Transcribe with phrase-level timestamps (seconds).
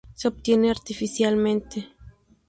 [0.15, 1.89] Se obtiene artificialmente.